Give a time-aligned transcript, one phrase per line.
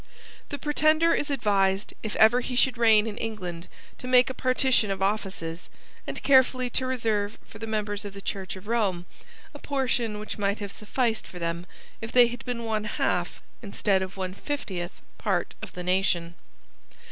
[0.49, 3.67] The Pretender is advised if ever he should reign in England,
[3.99, 5.69] to make a partition of offices,
[6.07, 9.05] and carefully to reserve for the members of the Church of Rome
[9.53, 11.67] a portion which might have sufficed for them
[12.01, 16.33] if they had been one half instead of one fiftieth part of the nation.